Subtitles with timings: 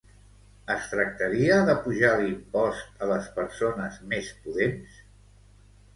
[0.75, 5.01] Es tractaria d'apujar l'impost a les persones més pudents?